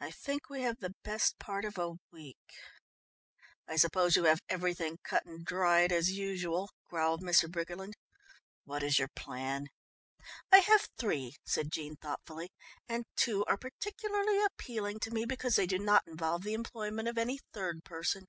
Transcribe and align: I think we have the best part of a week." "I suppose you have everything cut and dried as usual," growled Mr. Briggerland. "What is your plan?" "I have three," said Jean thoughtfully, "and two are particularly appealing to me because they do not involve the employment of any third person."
I 0.00 0.10
think 0.10 0.50
we 0.50 0.60
have 0.64 0.80
the 0.80 0.94
best 1.02 1.38
part 1.38 1.64
of 1.64 1.78
a 1.78 1.94
week." 2.12 2.56
"I 3.66 3.76
suppose 3.76 4.14
you 4.14 4.24
have 4.24 4.42
everything 4.50 4.98
cut 5.02 5.24
and 5.24 5.46
dried 5.46 5.92
as 5.92 6.12
usual," 6.12 6.68
growled 6.84 7.22
Mr. 7.22 7.50
Briggerland. 7.50 7.94
"What 8.64 8.82
is 8.82 8.98
your 8.98 9.08
plan?" 9.16 9.68
"I 10.52 10.58
have 10.58 10.90
three," 10.98 11.36
said 11.46 11.72
Jean 11.72 11.96
thoughtfully, 11.96 12.52
"and 12.86 13.06
two 13.16 13.46
are 13.46 13.56
particularly 13.56 14.44
appealing 14.44 15.00
to 15.00 15.10
me 15.10 15.24
because 15.24 15.56
they 15.56 15.64
do 15.66 15.78
not 15.78 16.06
involve 16.06 16.42
the 16.42 16.52
employment 16.52 17.08
of 17.08 17.16
any 17.16 17.40
third 17.54 17.82
person." 17.82 18.26